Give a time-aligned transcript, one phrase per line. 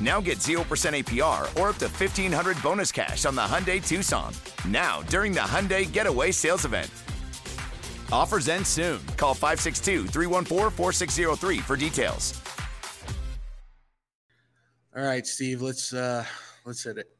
[0.00, 4.32] Now get 0% APR or up to 1500 bonus cash on the Hyundai Tucson.
[4.66, 6.90] Now, during the Hyundai Getaway Sales Event.
[8.12, 9.00] Offers end soon.
[9.16, 12.40] Call 562 314 4603 for details.
[14.96, 16.24] All right, Steve, let's uh
[16.64, 17.10] let's hit it.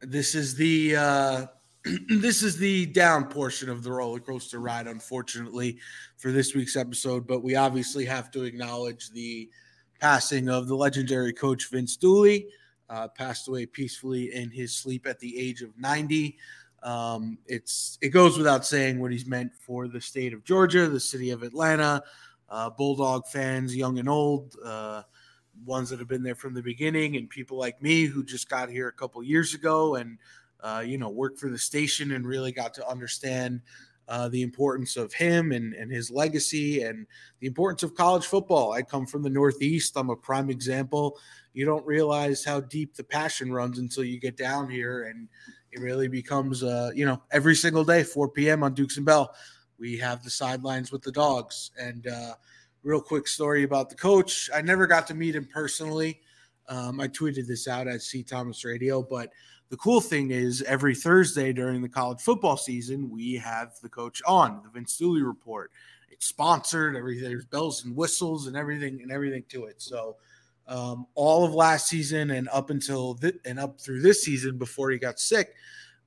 [0.00, 1.46] This is the uh
[2.08, 5.78] this is the down portion of the roller coaster ride, unfortunately,
[6.16, 7.26] for this week's episode.
[7.26, 9.50] But we obviously have to acknowledge the
[9.98, 12.46] passing of the legendary coach Vince Dooley,
[12.90, 16.36] uh, passed away peacefully in his sleep at the age of 90.
[16.82, 21.00] Um, it's it goes without saying what he's meant for the state of Georgia, the
[21.00, 22.02] city of Atlanta,
[22.48, 25.02] uh, Bulldog fans, young and old, uh,
[25.66, 28.70] ones that have been there from the beginning, and people like me who just got
[28.70, 30.18] here a couple years ago and
[30.60, 33.60] uh, you know worked for the station and really got to understand
[34.08, 37.06] uh, the importance of him and, and his legacy and
[37.40, 38.72] the importance of college football.
[38.72, 39.96] I come from the Northeast.
[39.96, 41.18] I'm a prime example.
[41.52, 45.28] You don't realize how deep the passion runs until you get down here, and
[45.72, 48.62] it really becomes, uh, you know, every single day, 4 p.m.
[48.62, 49.34] on Dukes and Bell,
[49.78, 51.70] we have the sidelines with the dogs.
[51.78, 52.34] And uh,
[52.82, 54.48] real quick story about the coach.
[54.54, 56.20] I never got to meet him personally.
[56.68, 59.30] Um, I tweeted this out at C Thomas Radio, but
[59.70, 64.22] the cool thing is every Thursday during the college football season, we have the coach
[64.26, 65.70] on the Vince Dooley report.
[66.10, 69.80] It's sponsored, everything there's bells and whistles and everything and everything to it.
[69.80, 70.16] So
[70.66, 74.90] um, all of last season and up until th- and up through this season before
[74.90, 75.54] he got sick,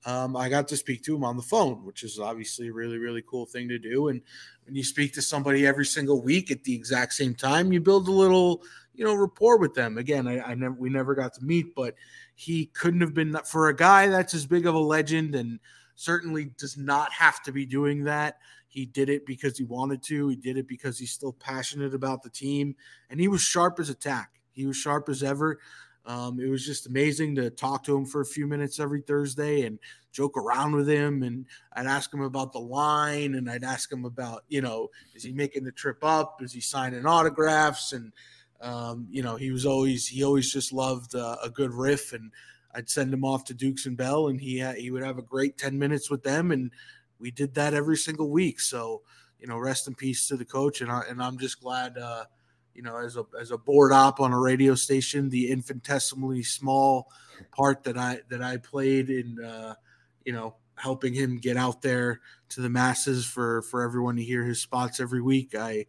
[0.06, 2.98] um, I got to speak to him on the phone, which is obviously a really,
[2.98, 4.08] really cool thing to do.
[4.08, 4.22] And
[4.66, 8.08] when you speak to somebody every single week at the exact same time, you build
[8.08, 8.64] a little,
[8.94, 9.98] you know, rapport with them.
[9.98, 11.96] Again, I, I never, we never got to meet, but
[12.36, 15.60] he couldn't have been for a guy that's as big of a legend and
[15.96, 18.38] certainly does not have to be doing that.
[18.68, 20.30] He did it because he wanted to.
[20.30, 22.76] He did it because he's still passionate about the team,
[23.10, 24.40] and he was sharp as a tack.
[24.52, 25.60] He was sharp as ever.
[26.06, 29.64] Um, it was just amazing to talk to him for a few minutes every Thursday
[29.64, 29.78] and
[30.12, 31.22] joke around with him.
[31.22, 35.24] And I'd ask him about the line, and I'd ask him about, you know, is
[35.24, 36.42] he making the trip up?
[36.42, 37.94] Is he signing autographs?
[37.94, 38.14] And
[38.62, 42.32] um, you know, he was always he always just loved uh, a good riff, and
[42.74, 45.58] I'd send him off to Dukes and Bell, and he he would have a great
[45.58, 46.72] ten minutes with them, and
[47.20, 48.60] we did that every single week.
[48.60, 49.02] So
[49.40, 51.98] you know, rest in peace to the coach, and I, and I'm just glad.
[51.98, 52.26] Uh,
[52.74, 57.12] you know, as a as a board op on a radio station, the infinitesimally small
[57.52, 59.76] part that I that I played in, uh,
[60.24, 64.46] you know, helping him get out there to the masses for for everyone to hear
[64.46, 65.54] his spots every week.
[65.56, 65.86] I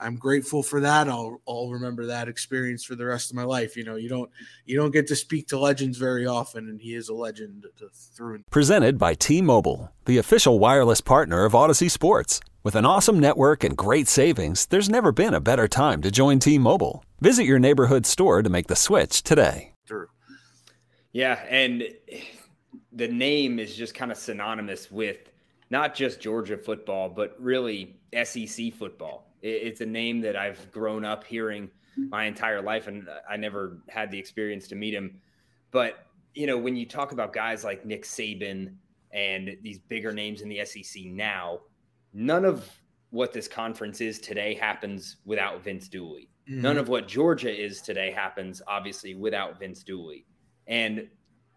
[0.00, 1.08] I'm grateful for that.
[1.08, 3.76] I'll I'll remember that experience for the rest of my life.
[3.76, 4.30] You know, you don't
[4.64, 7.66] you don't get to speak to legends very often, and he is a legend
[8.14, 12.40] through and Presented by T-Mobile, the official wireless partner of Audacy Sports.
[12.62, 16.40] With an awesome network and great savings, there's never been a better time to join
[16.40, 17.04] T-Mobile.
[17.20, 19.72] Visit your neighborhood store to make the switch today.
[19.86, 20.08] through.
[21.12, 21.84] Yeah, and
[22.92, 25.30] the name is just kind of synonymous with
[25.70, 29.26] not just Georgia football, but really SEC football.
[29.46, 33.80] It- It's a name that I've grown up hearing my entire life, and I never
[33.88, 35.20] had the experience to meet him.
[35.70, 38.74] But you know, when you talk about guys like Nick Saban
[39.10, 41.60] and these bigger names in the SEC now,
[42.12, 42.70] none of
[43.10, 46.28] what this conference is today happens without Vince Dooley.
[46.46, 46.60] Mm-hmm.
[46.60, 50.26] None of what Georgia is today happens obviously without Vince Dooley.
[50.66, 51.08] And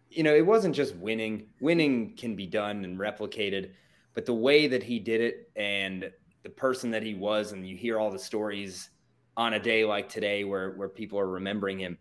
[0.09, 1.47] you know, it wasn't just winning.
[1.59, 3.73] Winning can be done and replicated,
[4.13, 6.09] but the way that he did it and
[6.43, 8.89] the person that he was, and you hear all the stories
[9.37, 11.97] on a day like today where where people are remembering him,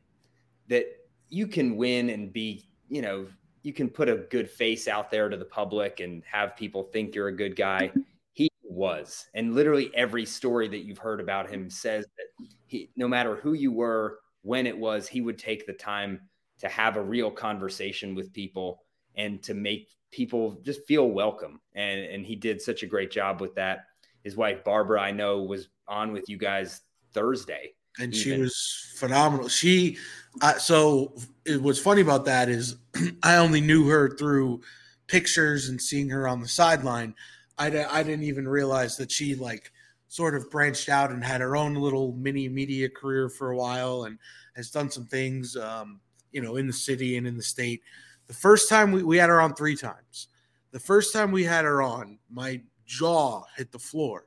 [0.69, 0.87] that
[1.29, 3.26] you can win and be, you know,
[3.62, 7.14] you can put a good face out there to the public and have people think
[7.14, 7.88] you're a good guy.
[7.88, 8.00] Mm-hmm.
[8.32, 13.08] He was, and literally every story that you've heard about him says that he, no
[13.08, 16.20] matter who you were, when it was, he would take the time
[16.61, 18.82] to have a real conversation with people
[19.17, 21.61] and to make people just feel welcome.
[21.75, 23.87] And and he did such a great job with that.
[24.29, 26.83] His wife Barbara, I know, was on with you guys
[27.13, 28.37] Thursday, and even.
[28.37, 29.49] she was phenomenal.
[29.49, 29.97] She,
[30.43, 31.15] uh, so
[31.45, 32.77] it, what's funny about that is
[33.23, 34.61] I only knew her through
[35.07, 37.15] pictures and seeing her on the sideline.
[37.57, 39.73] I, I didn't even realize that she like
[40.09, 44.05] sort of branched out and had her own little mini media career for a while
[44.05, 44.19] and
[44.55, 45.57] has done some things.
[45.57, 46.01] Um,
[46.33, 47.83] you know, in the city and in the state.
[48.27, 50.29] The first time we, we had her on three times.
[50.71, 54.26] The first time we had her on, my jaw hit the floor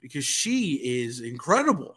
[0.00, 1.96] because she is incredible.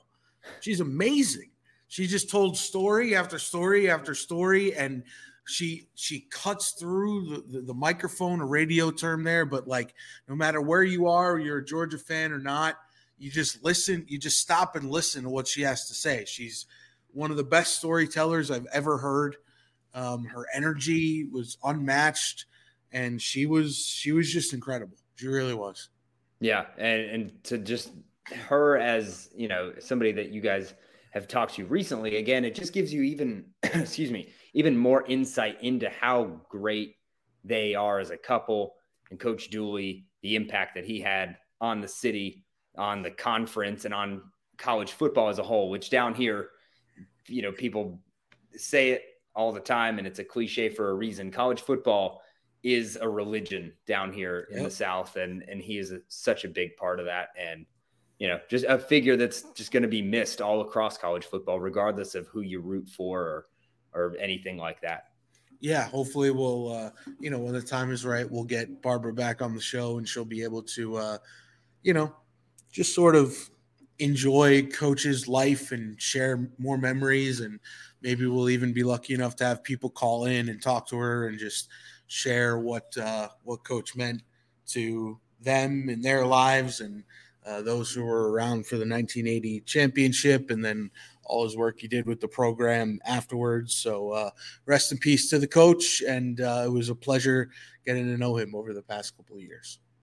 [0.61, 1.51] She's amazing.
[1.87, 5.03] She just told story after story after story, and
[5.45, 9.93] she she cuts through the, the, the, microphone, a radio term there, but like
[10.27, 12.77] no matter where you are, you're a Georgia fan or not,
[13.17, 16.25] you just listen, you just stop and listen to what she has to say.
[16.25, 16.65] She's
[17.11, 19.37] one of the best storytellers I've ever heard.
[19.93, 22.45] Um, her energy was unmatched,
[22.91, 24.97] and she was she was just incredible.
[25.15, 25.89] She really was.
[26.39, 27.91] Yeah, and and to just
[28.47, 30.73] her as you know somebody that you guys
[31.11, 35.61] have talked to recently again it just gives you even excuse me even more insight
[35.61, 36.95] into how great
[37.43, 38.73] they are as a couple
[39.11, 42.43] and coach dooley the impact that he had on the city
[42.79, 44.23] on the conference and on
[44.57, 46.49] college football as a whole which down here
[47.27, 48.01] you know people
[48.57, 49.03] say it
[49.35, 51.31] all the time, and it's a cliche for a reason.
[51.31, 52.21] College football
[52.65, 54.65] is a religion down here in yep.
[54.65, 57.29] the South, and and he is a, such a big part of that.
[57.39, 57.67] And
[58.17, 61.59] you know, just a figure that's just going to be missed all across college football,
[61.59, 63.45] regardless of who you root for or
[63.93, 65.09] or anything like that.
[65.59, 66.89] Yeah, hopefully we'll uh,
[67.19, 70.09] you know when the time is right, we'll get Barbara back on the show, and
[70.09, 71.17] she'll be able to uh,
[71.83, 72.15] you know
[72.71, 73.37] just sort of
[73.99, 77.61] enjoy coach's life and share more memories and
[78.01, 81.27] maybe we'll even be lucky enough to have people call in and talk to her
[81.27, 81.69] and just
[82.07, 84.21] share what uh, what coach meant
[84.67, 87.03] to them in their lives and
[87.45, 90.89] uh, those who were around for the 1980 championship and then
[91.23, 93.75] all his work he did with the program afterwards.
[93.75, 94.29] So uh,
[94.65, 97.49] rest in peace to the coach and uh, it was a pleasure
[97.85, 99.79] getting to know him over the past couple of years